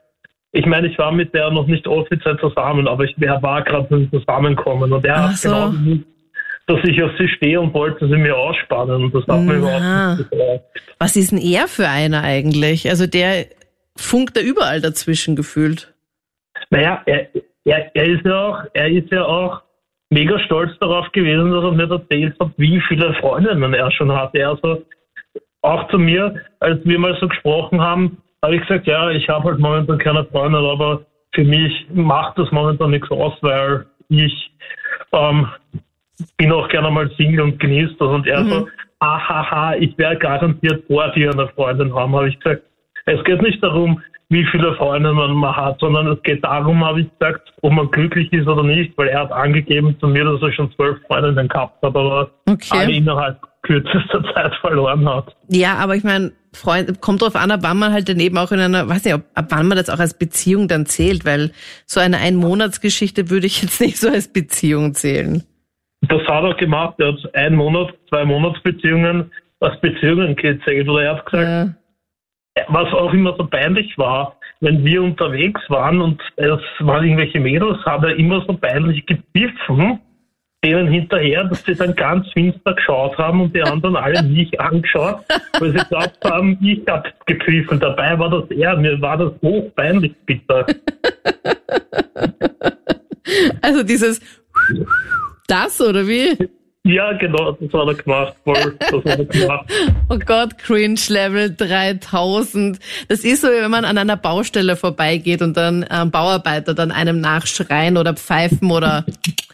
ich 0.56 0.64
meine, 0.64 0.88
ich 0.88 0.96
war 0.99 1.12
mit 1.12 1.35
der 1.35 1.50
noch 1.50 1.66
nicht 1.66 1.87
offiziell 1.87 2.38
zusammen, 2.38 2.88
aber 2.88 3.04
ich 3.04 3.14
war 3.18 3.62
gerade 3.62 3.94
mit 3.94 4.11
Zusammenkommen 4.11 4.90
und 4.92 5.04
er 5.04 5.28
hat 5.28 5.37
so. 5.37 5.49
genau 5.50 5.70
gewusst, 5.70 6.06
dass 6.66 6.78
ich 6.85 7.02
auf 7.02 7.11
sie 7.18 7.28
stehe 7.28 7.61
und 7.61 7.75
wollte 7.75 8.08
sie 8.08 8.16
mir 8.16 8.37
ausspannen 8.37 9.04
und 9.04 9.14
das 9.14 9.26
hat 9.26 9.40
mir 9.40 9.56
überhaupt 9.56 10.18
nicht 10.18 10.30
gefragt. 10.30 10.64
Was 10.99 11.16
ist 11.16 11.30
denn 11.30 11.38
er 11.38 11.68
für 11.68 11.88
einer 11.88 12.23
eigentlich? 12.23 12.88
Also 12.88 13.06
der 13.06 13.46
funkt 13.96 14.37
da 14.37 14.40
überall 14.40 14.80
dazwischen 14.80 15.37
gefühlt. 15.37 15.92
Naja, 16.70 17.02
er, 17.06 17.28
er, 17.64 17.90
er 17.94 18.04
ist 18.04 18.25
ja 18.25 18.46
auch, 18.46 18.64
er 18.75 18.88
ist 18.88 19.11
ja 19.11 19.25
auch 19.25 19.62
mega 20.11 20.38
stolz 20.40 20.70
darauf 20.80 21.11
gewesen, 21.12 21.50
dass 21.50 21.64
er 21.64 21.73
mir 21.73 21.90
erzählt 21.90 22.38
hat, 22.40 22.50
wie 22.56 22.80
viele 22.88 23.14
Freundinnen 23.14 23.75
er 23.75 23.90
schon 23.90 24.12
hatte. 24.12 24.46
Also 24.46 24.82
auch 25.62 25.88
zu 25.88 25.99
mir, 25.99 26.42
als 26.61 26.85
wir 26.85 26.99
mal 26.99 27.16
so 27.20 27.28
gesprochen 27.28 27.80
haben, 27.80 28.18
habe 28.42 28.56
ich 28.56 28.62
gesagt, 28.62 28.87
ja, 28.87 29.11
ich 29.11 29.28
habe 29.28 29.50
halt 29.50 29.58
momentan 29.58 29.99
keine 29.99 30.25
Freundin, 30.26 30.64
aber 30.64 31.04
für 31.35 31.44
mich 31.44 31.87
macht 31.92 32.38
das 32.38 32.50
momentan 32.52 32.90
nichts 32.90 33.11
aus, 33.11 33.35
weil 33.40 33.87
ich 34.08 34.52
ähm, 35.12 35.49
bin 36.37 36.52
auch 36.52 36.68
gerne 36.68 36.90
mal 36.90 37.11
Single 37.16 37.40
und 37.40 37.58
genieße 37.58 37.94
das. 37.99 38.08
Und 38.08 38.26
er 38.26 38.42
mhm. 38.42 38.50
so, 38.50 38.68
ahaha, 39.00 39.75
ich 39.75 39.96
werde 39.99 40.18
garantiert 40.18 40.85
vor 40.87 41.11
dir 41.11 41.32
eine 41.32 41.49
Freundin 41.49 41.94
haben, 41.94 42.14
habe 42.14 42.28
ich 42.28 42.38
gesagt. 42.38 42.62
Es 43.06 43.23
geht 43.25 43.42
nicht 43.42 43.62
darum, 43.62 44.02
wie 44.28 44.45
viele 44.50 44.75
Freunde 44.75 45.12
man 45.12 45.56
hat, 45.56 45.78
sondern 45.78 46.09
es 46.09 46.23
geht 46.23 46.42
darum, 46.45 46.85
habe 46.85 47.02
ich 47.02 47.18
gesagt, 47.18 47.52
ob 47.62 47.73
man 47.73 47.90
glücklich 47.90 48.33
ist 48.33 48.49
oder 48.49 48.64
nicht, 48.64 48.97
weil 48.99 49.09
er 49.09 49.21
hat 49.21 49.33
angegeben 49.33 49.97
zu 50.00 50.09
mir, 50.09 50.25
dass 50.25 50.42
er 50.42 50.52
schon 50.52 50.73
zwölf 50.73 50.99
Freundinnen 51.06 51.49
gehabt 51.49 51.76
hat, 51.83 51.95
aber 51.95 52.30
okay. 52.49 52.68
alle 52.73 52.92
innerhalb 52.92 53.40
kürzester 53.62 54.25
Zeit 54.35 54.54
verloren 54.56 55.09
hat. 55.09 55.37
Ja, 55.49 55.75
aber 55.76 55.95
ich 55.95 56.02
meine, 56.02 56.33
Freund, 56.52 57.00
kommt 57.00 57.23
drauf 57.23 57.37
an, 57.37 57.50
ab 57.50 57.61
wann 57.62 57.78
man 57.78 57.92
halt 57.92 58.09
dann 58.09 58.18
eben 58.18 58.37
auch 58.38 58.50
in 58.50 58.59
einer, 58.59 58.88
weiß 58.88 59.04
nicht, 59.04 59.14
ob, 59.14 59.23
ab 59.35 59.47
wann 59.50 59.68
man 59.68 59.76
das 59.76 59.90
auch 59.90 60.00
als 60.00 60.18
Beziehung 60.18 60.66
dann 60.66 60.87
zählt, 60.87 61.25
weil 61.25 61.52
so 61.85 62.00
eine 62.00 62.18
Einmonatsgeschichte 62.18 63.30
würde 63.30 63.47
ich 63.47 63.62
jetzt 63.62 63.80
nicht 63.80 63.99
so 63.99 64.09
als 64.09 64.33
Beziehung 64.33 64.95
zählen. 64.95 65.45
Das 66.09 66.23
hat 66.23 66.45
er 66.45 66.54
gemacht, 66.54 66.97
er 66.99 67.12
hat 67.12 67.35
ein 67.35 67.54
Monat, 67.54 67.95
zwei 68.09 68.25
Monatsbeziehungen 68.25 69.30
als 69.61 69.80
Beziehungen 69.80 70.35
gezählt, 70.35 70.88
oder 70.88 71.02
er 71.02 71.16
hat 71.16 71.26
gesagt, 71.26 71.49
ja 71.49 71.85
was 72.68 72.92
auch 72.92 73.12
immer 73.12 73.34
so 73.36 73.46
peinlich 73.46 73.96
war, 73.98 74.36
wenn 74.60 74.84
wir 74.84 75.02
unterwegs 75.02 75.60
waren 75.68 76.00
und 76.00 76.20
es 76.36 76.60
waren 76.80 77.04
irgendwelche 77.04 77.40
Mädels, 77.40 77.84
hat 77.84 78.04
er 78.04 78.16
immer 78.16 78.44
so 78.46 78.54
peinlich 78.54 79.04
gebiffen, 79.06 80.00
denen 80.64 80.88
hinterher, 80.88 81.44
dass 81.44 81.62
sie 81.64 81.75
dann 81.75 81.94
ganz 81.94 82.26
finster 82.32 82.75
geschaut 82.75 83.16
haben 83.18 83.42
und 83.42 83.54
die 83.54 83.62
anderen 83.62 83.96
alle 83.96 84.22
mich 84.22 84.58
angeschaut, 84.58 85.20
weil 85.58 85.72
sie 85.72 85.84
glaubt 85.88 86.18
haben, 86.25 86.58
ich 86.62 86.82
habe 86.88 87.12
gepfiffen. 87.26 87.78
Dabei 87.78 88.18
war 88.18 88.30
das 88.30 88.50
er, 88.50 88.76
mir 88.76 89.00
war 89.00 89.18
das 89.18 89.32
hoch 89.42 89.70
peinlich, 89.75 90.14
bitter. 90.25 90.66
Also 93.60 93.82
dieses 93.82 94.20
das 95.48 95.80
oder 95.80 96.06
wie? 96.06 96.48
Ja, 96.86 97.12
genau, 97.14 97.52
das 97.52 97.72
hat 97.72 97.88
er 97.88 97.94
gemacht. 97.94 98.34
Voll, 98.44 98.76
das 98.78 98.92
hat 98.92 99.18
er 99.18 99.24
gemacht. 99.24 99.72
oh 100.08 100.18
Gott, 100.24 100.56
Cringe 100.58 101.00
Level 101.08 101.54
3000. 101.54 102.78
Das 103.08 103.24
ist 103.24 103.40
so, 103.40 103.48
wenn 103.48 103.70
man 103.70 103.84
an 103.84 103.98
einer 103.98 104.16
Baustelle 104.16 104.76
vorbeigeht 104.76 105.42
und 105.42 105.56
dann 105.56 105.84
ähm, 105.90 106.12
Bauarbeiter 106.12 106.74
dann 106.74 106.92
einem 106.92 107.20
nachschreien 107.20 107.96
oder 107.96 108.14
pfeifen 108.14 108.70
oder 108.70 109.04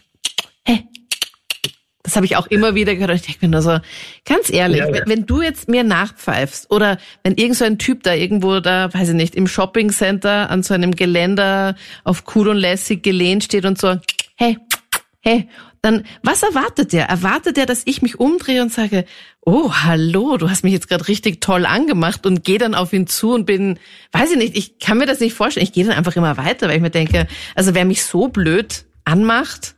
hey. 0.63 0.83
Das 2.03 2.17
habe 2.17 2.25
ich 2.25 2.35
auch 2.35 2.47
immer 2.47 2.75
wieder 2.75 2.93
gehört. 2.93 3.15
Ich 3.15 3.21
denke 3.23 3.47
mir 3.47 3.51
nur 3.51 3.61
so, 3.61 3.79
ganz 4.25 4.51
ehrlich, 4.51 4.79
ja, 4.79 4.87
ja. 4.87 4.93
Wenn, 4.93 5.07
wenn, 5.07 5.25
du 5.25 5.41
jetzt 5.41 5.69
mir 5.69 5.83
nachpfeifst 5.83 6.69
oder 6.69 6.97
wenn 7.23 7.33
irgend 7.35 7.55
so 7.55 7.65
ein 7.65 7.79
Typ 7.79 8.03
da 8.03 8.13
irgendwo 8.13 8.59
da, 8.59 8.93
weiß 8.93 9.09
ich 9.09 9.15
nicht, 9.15 9.33
im 9.33 9.47
Shoppingcenter 9.47 10.51
an 10.51 10.61
so 10.61 10.75
einem 10.75 10.91
Geländer 10.91 11.75
auf 12.03 12.25
cool 12.35 12.49
und 12.49 12.57
lässig 12.57 13.01
gelehnt 13.01 13.45
steht 13.45 13.65
und 13.65 13.79
so, 13.79 13.95
hey, 14.35 14.57
hey, 15.21 15.47
dann 15.83 16.05
was 16.23 16.41
erwartet 16.43 16.93
der? 16.93 17.05
Erwartet 17.05 17.57
er, 17.57 17.65
dass 17.65 17.83
ich 17.85 18.01
mich 18.01 18.17
umdrehe 18.17 18.61
und 18.61 18.71
sage, 18.71 19.03
oh, 19.41 19.73
hallo, 19.73 20.37
du 20.37 20.49
hast 20.49 20.63
mich 20.63 20.71
jetzt 20.71 20.87
gerade 20.87 21.07
richtig 21.09 21.41
toll 21.41 21.65
angemacht 21.65 22.25
und 22.25 22.45
gehe 22.45 22.57
dann 22.57 22.73
auf 22.73 22.93
ihn 22.93 23.05
zu 23.05 23.33
und 23.33 23.45
bin, 23.45 23.77
weiß 24.13 24.31
ich 24.31 24.37
nicht, 24.37 24.57
ich 24.57 24.79
kann 24.79 24.97
mir 24.97 25.05
das 25.05 25.19
nicht 25.19 25.33
vorstellen. 25.33 25.65
Ich 25.65 25.73
gehe 25.73 25.83
dann 25.85 25.95
einfach 25.95 26.15
immer 26.15 26.37
weiter, 26.37 26.69
weil 26.69 26.77
ich 26.77 26.81
mir 26.81 26.89
denke, 26.89 27.27
also 27.53 27.75
wer 27.75 27.83
mich 27.83 28.05
so 28.05 28.29
blöd 28.29 28.85
anmacht, 29.03 29.75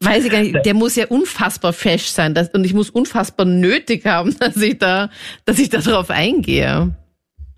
weiß 0.00 0.24
ich 0.24 0.32
gar 0.32 0.40
nicht, 0.40 0.66
der 0.66 0.74
muss 0.74 0.96
ja 0.96 1.06
unfassbar 1.06 1.72
fesch 1.72 2.06
sein 2.06 2.34
das, 2.34 2.48
und 2.48 2.64
ich 2.64 2.74
muss 2.74 2.90
unfassbar 2.90 3.46
nötig 3.46 4.06
haben, 4.06 4.36
dass 4.40 4.56
ich 4.56 4.78
da, 4.78 5.10
dass 5.44 5.60
ich 5.60 5.68
da 5.68 5.78
drauf 5.78 6.10
eingehe. 6.10 6.92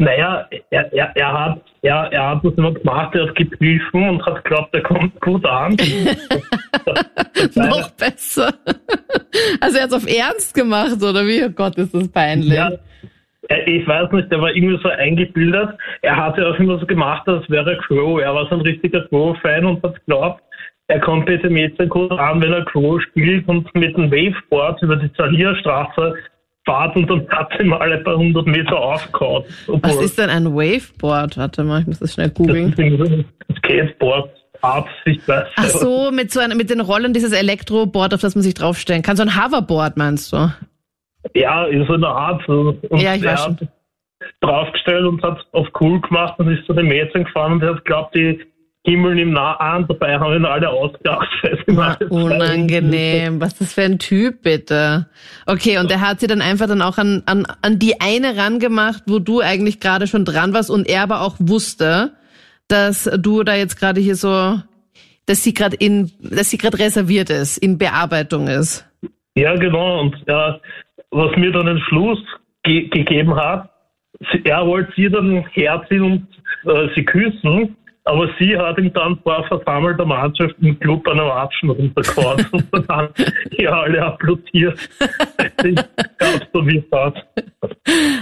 Naja, 0.02 0.48
er, 0.70 0.92
er, 0.92 1.12
er, 1.14 1.32
hat, 1.32 1.60
er, 1.82 2.12
er 2.12 2.30
hat 2.30 2.44
das 2.44 2.54
immer 2.54 2.72
gemacht, 2.72 3.14
er 3.14 3.28
hat 3.28 3.36
geprüfen 3.36 4.08
und 4.08 4.26
hat 4.26 4.42
geglaubt, 4.42 4.74
er 4.74 4.82
kommt 4.82 5.20
gut 5.20 5.46
an. 5.46 5.76
Noch 7.54 7.88
besser. 7.90 8.52
Also 9.60 9.76
er 9.76 9.84
hat 9.84 9.90
es 9.90 9.92
auf 9.92 10.06
Ernst 10.08 10.54
gemacht, 10.54 11.00
oder 11.00 11.24
wie? 11.24 11.44
Oh 11.44 11.50
Gott, 11.50 11.76
ist 11.76 11.94
das 11.94 12.08
peinlich. 12.08 12.52
Ja, 12.52 12.72
ich 13.66 13.86
weiß 13.86 14.10
nicht, 14.10 14.32
der 14.32 14.40
war 14.40 14.52
irgendwie 14.52 14.82
so 14.82 14.88
eingebildet. 14.88 15.70
Er 16.00 16.16
hat 16.16 16.36
ja 16.36 16.50
auch 16.50 16.58
immer 16.58 16.80
so 16.80 16.86
gemacht, 16.86 17.28
als 17.28 17.48
wäre 17.48 17.70
er 17.70 17.78
Crow. 17.78 18.20
Er 18.20 18.34
war 18.34 18.48
so 18.48 18.56
ein 18.56 18.62
richtiger 18.62 19.06
Crow-Fan 19.06 19.64
und 19.64 19.84
hat 19.84 19.94
geglaubt, 20.00 20.42
er 20.88 20.98
kommt 20.98 21.26
bitte 21.26 21.48
Mädchen 21.48 21.88
gut 21.88 22.10
an, 22.10 22.42
wenn 22.42 22.52
er 22.52 22.64
Crow 22.64 23.00
spielt 23.00 23.46
und 23.46 23.72
mit 23.76 23.96
dem 23.96 24.10
Waveboard 24.10 24.82
über 24.82 24.96
die 24.96 25.12
Zalierstraße 25.12 26.16
fahrt 26.64 26.96
und 26.96 27.08
dann 27.08 27.28
hat 27.28 27.50
sie 27.58 27.64
mal 27.64 27.78
alle 27.78 27.98
paar 27.98 28.16
hundert 28.16 28.46
Meter 28.46 28.78
aufgehauen. 28.78 29.44
Was 29.66 29.96
ist 29.96 30.18
denn 30.18 30.30
ein 30.30 30.54
Waveboard? 30.54 31.36
Warte 31.36 31.64
mal, 31.64 31.80
ich 31.80 31.86
muss 31.86 31.98
das 31.98 32.14
schnell 32.14 32.30
googeln. 32.30 32.74
Das 33.48 33.56
Skateboard. 33.58 34.30
Art, 34.60 34.86
ich 35.06 35.26
weiß. 35.26 35.48
Ach 35.56 35.64
so, 35.64 36.12
mit 36.12 36.30
so 36.30 36.38
einem, 36.38 36.56
mit 36.56 36.70
den 36.70 36.80
Rollen 36.80 37.12
dieses 37.12 37.32
Elektroboard, 37.32 38.14
auf 38.14 38.20
das 38.20 38.36
man 38.36 38.42
sich 38.42 38.54
draufstellen 38.54 39.02
kann. 39.02 39.16
So 39.16 39.24
ein 39.24 39.36
Hoverboard 39.36 39.96
meinst 39.96 40.32
du? 40.32 40.52
Ja, 41.34 41.66
so 41.88 41.94
einer 41.94 42.08
Art. 42.08 42.48
Und 42.48 42.78
ja, 42.92 43.14
ich 43.14 43.24
weiß 43.24 43.44
schon. 43.44 43.58
draufgestellt 44.40 45.04
und 45.04 45.22
hat 45.22 45.44
auf 45.52 45.66
cool 45.80 46.00
gemacht 46.00 46.38
und 46.38 46.48
ist 46.48 46.64
zu 46.66 46.74
den 46.74 46.86
Mädchen 46.86 47.24
gefahren 47.24 47.54
und 47.54 47.62
hat 47.62 47.84
glaubt, 47.84 48.14
die 48.14 48.40
Himmel 48.84 49.18
im 49.20 49.30
Nahen, 49.30 49.86
dabei 49.86 50.18
haben 50.18 50.34
ihn 50.34 50.44
alle 50.44 50.68
ausgedacht. 50.68 51.28
Unangenehm, 52.10 53.40
was 53.40 53.52
ist 53.52 53.60
das 53.60 53.72
für 53.74 53.82
ein 53.82 54.00
Typ, 54.00 54.42
bitte? 54.42 55.06
Okay, 55.46 55.78
und 55.78 55.88
der 55.88 56.00
hat 56.00 56.18
sie 56.18 56.26
dann 56.26 56.42
einfach 56.42 56.66
dann 56.66 56.82
auch 56.82 56.98
an, 56.98 57.22
an, 57.26 57.46
an 57.62 57.78
die 57.78 58.00
eine 58.00 58.36
rangemacht, 58.36 59.04
wo 59.06 59.20
du 59.20 59.40
eigentlich 59.40 59.78
gerade 59.78 60.08
schon 60.08 60.24
dran 60.24 60.52
warst 60.52 60.68
und 60.68 60.88
er 60.88 61.04
aber 61.04 61.20
auch 61.20 61.36
wusste, 61.38 62.12
dass 62.66 63.08
du 63.18 63.44
da 63.44 63.54
jetzt 63.54 63.78
gerade 63.78 64.00
hier 64.00 64.16
so, 64.16 64.58
dass 65.26 65.44
sie 65.44 65.54
gerade 65.54 65.76
in, 65.76 66.10
dass 66.20 66.50
sie 66.50 66.58
gerade 66.58 66.80
reserviert 66.80 67.30
ist, 67.30 67.58
in 67.58 67.78
Bearbeitung 67.78 68.48
ist. 68.48 68.84
Ja, 69.36 69.54
genau. 69.54 70.00
Und 70.00 70.16
ja, 70.26 70.58
was 71.12 71.36
mir 71.36 71.52
dann 71.52 71.66
den 71.66 71.80
Schluss 71.88 72.18
ge 72.64 72.88
gegeben 72.88 73.36
hat, 73.36 73.70
er 74.44 74.66
wollte 74.66 74.92
sie 74.96 75.08
dann 75.08 75.44
herziehen 75.52 76.02
und 76.02 76.26
äh, 76.64 76.88
sie 76.96 77.04
küssen, 77.04 77.76
aber 78.04 78.28
sie 78.38 78.56
hat 78.56 78.78
ihm 78.78 78.92
dann 78.92 79.18
vor 79.22 79.44
versammelter 79.46 80.04
Mannschaft 80.04 80.54
im 80.60 80.78
Club 80.80 81.06
eine 81.08 81.22
Watschen 81.22 81.70
runtergehauen 81.70 82.46
und 82.70 82.90
dann 82.90 83.08
ja 83.52 83.70
alle 83.70 84.02
applaudiert. 84.02 84.78
ich 85.64 85.74
glaub 85.74 86.48
so 86.52 86.66
wie 86.66 86.82
das. 86.90 87.14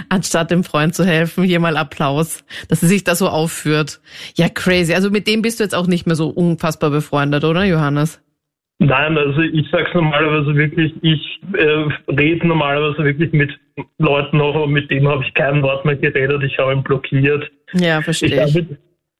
Anstatt 0.09 0.51
dem 0.51 0.63
Freund 0.63 0.93
zu 0.93 1.05
helfen, 1.05 1.43
hier 1.43 1.59
mal 1.59 1.77
Applaus, 1.77 2.45
dass 2.69 2.81
sie 2.81 2.87
sich 2.87 3.03
da 3.03 3.15
so 3.15 3.27
aufführt. 3.27 4.01
Ja, 4.35 4.49
crazy. 4.49 4.93
Also 4.93 5.09
mit 5.09 5.27
dem 5.27 5.41
bist 5.41 5.59
du 5.59 5.63
jetzt 5.63 5.75
auch 5.75 5.87
nicht 5.87 6.05
mehr 6.05 6.15
so 6.15 6.29
unfassbar 6.29 6.91
befreundet, 6.91 7.43
oder 7.43 7.63
Johannes? 7.63 8.21
Nein, 8.79 9.15
also 9.15 9.41
ich 9.41 9.67
sag's 9.71 9.93
normalerweise 9.93 10.55
wirklich, 10.55 10.91
ich 11.01 11.39
äh, 11.53 12.11
rede 12.11 12.47
normalerweise 12.47 13.03
wirklich 13.03 13.31
mit 13.31 13.51
Leuten 13.99 14.37
noch, 14.37 14.55
aber 14.55 14.67
mit 14.67 14.89
dem 14.89 15.07
habe 15.07 15.23
ich 15.23 15.33
kein 15.35 15.61
Wort 15.61 15.85
mehr 15.85 15.95
geredet, 15.95 16.41
ich 16.43 16.57
habe 16.57 16.73
ihn 16.73 16.81
blockiert. 16.81 17.51
Ja, 17.73 18.01
verstehe. 18.01 18.43
Ich, 18.47 18.55
ich 18.55 18.65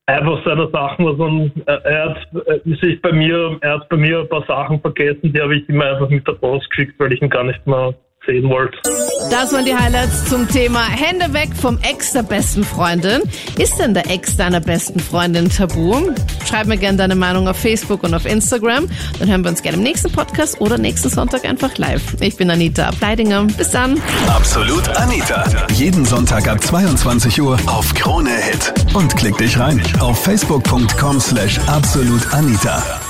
einfach 0.08 0.44
seine 0.46 0.70
Sachen, 0.72 1.08
also 1.08 1.52
er 1.66 2.10
hat 2.10 2.28
äh, 2.48 2.76
sich 2.76 3.02
bei 3.02 3.12
mir, 3.12 3.58
er 3.62 3.76
hat 3.76 3.90
bei 3.90 3.98
mir 3.98 4.20
ein 4.20 4.30
paar 4.30 4.46
Sachen 4.46 4.80
vergessen, 4.82 5.34
die 5.34 5.42
habe 5.42 5.56
ich 5.56 5.68
immer 5.70 5.86
einfach 5.86 6.10
mit 6.10 6.28
der 6.28 6.34
Post 6.34 6.70
geschickt, 6.70 6.96
weil 7.00 7.14
ich 7.14 7.22
ihn 7.22 7.30
gar 7.30 7.44
nicht 7.44 7.66
mehr 7.66 7.94
sehen 8.26 8.50
wollt. 8.50 8.76
Das 9.32 9.52
waren 9.54 9.66
die 9.66 9.76
Highlights 9.76 10.26
zum 10.30 10.48
Thema 10.48 10.84
Hände 10.84 11.34
weg 11.34 11.50
vom 11.60 11.80
Ex 11.80 12.14
der 12.14 12.24
besten 12.24 12.64
Freundin. 12.64 13.22
Ist 13.58 13.80
denn 13.80 13.94
der 13.94 14.10
Ex 14.10 14.38
deiner 14.38 14.60
besten 14.60 15.00
Freundin 15.00 15.50
tabu? 15.50 16.12
Schreib 16.48 16.68
mir 16.68 16.78
gerne 16.78 16.98
deine 16.98 17.16
Meinung 17.16 17.48
auf 17.48 17.58
Facebook 17.58 18.04
und 18.04 18.14
auf 18.14 18.26
Instagram. 18.26 18.88
Dann 19.20 19.30
hören 19.30 19.44
wir 19.44 19.50
uns 19.50 19.62
gerne 19.62 19.78
im 19.78 19.84
nächsten 19.84 20.12
Podcast 20.12 20.60
oder 20.62 20.78
nächsten 20.78 21.10
Sonntag 21.10 21.46
einfach 21.46 21.78
live. 21.78 22.16
Ich 22.20 22.36
bin 22.38 22.52
Anita 22.52 22.88
Ableidinger. 22.88 23.44
Bis 23.58 23.72
dann. 23.72 24.00
Absolut 24.28 24.88
Anita. 24.98 25.44
Jeden 25.74 26.06
Sonntag 26.06 26.48
ab 26.48 26.62
22 26.62 27.42
Uhr 27.42 27.58
auf 27.68 27.94
Krone 27.94 28.30
Hit. 28.30 28.74
Und 28.94 29.16
klick 29.16 29.38
dich 29.38 29.58
rein 29.58 29.82
auf 30.00 30.24
facebook.com 30.24 31.20
slash 31.20 31.60
absolutanita. 31.68 33.01